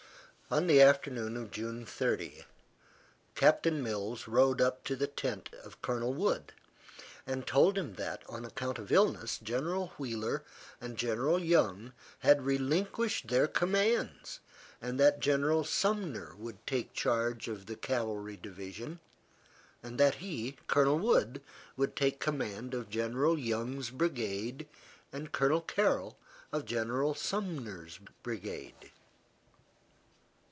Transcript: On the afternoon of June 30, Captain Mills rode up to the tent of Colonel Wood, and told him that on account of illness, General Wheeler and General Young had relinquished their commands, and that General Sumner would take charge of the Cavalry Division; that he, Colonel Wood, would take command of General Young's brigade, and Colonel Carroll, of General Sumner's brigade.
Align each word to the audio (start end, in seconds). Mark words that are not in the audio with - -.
On 0.53 0.67
the 0.67 0.81
afternoon 0.81 1.37
of 1.37 1.49
June 1.49 1.85
30, 1.85 2.43
Captain 3.35 3.81
Mills 3.81 4.27
rode 4.27 4.59
up 4.59 4.83
to 4.83 4.97
the 4.97 5.07
tent 5.07 5.49
of 5.63 5.81
Colonel 5.81 6.13
Wood, 6.13 6.51
and 7.25 7.47
told 7.47 7.77
him 7.77 7.93
that 7.93 8.21
on 8.27 8.43
account 8.43 8.77
of 8.77 8.91
illness, 8.91 9.37
General 9.41 9.93
Wheeler 9.97 10.43
and 10.81 10.97
General 10.97 11.39
Young 11.39 11.93
had 12.19 12.41
relinquished 12.45 13.29
their 13.29 13.47
commands, 13.47 14.41
and 14.81 14.99
that 14.99 15.21
General 15.21 15.63
Sumner 15.63 16.35
would 16.35 16.67
take 16.67 16.91
charge 16.91 17.47
of 17.47 17.65
the 17.65 17.77
Cavalry 17.77 18.35
Division; 18.35 18.99
that 19.81 20.15
he, 20.15 20.57
Colonel 20.67 20.99
Wood, 20.99 21.41
would 21.77 21.95
take 21.95 22.19
command 22.19 22.73
of 22.73 22.89
General 22.89 23.39
Young's 23.39 23.89
brigade, 23.89 24.67
and 25.13 25.31
Colonel 25.31 25.61
Carroll, 25.61 26.17
of 26.51 26.65
General 26.65 27.13
Sumner's 27.13 28.01
brigade. 28.21 28.91